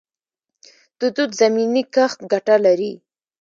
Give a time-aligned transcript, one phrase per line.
[0.99, 2.93] د توت زمینی کښت ګټه لري؟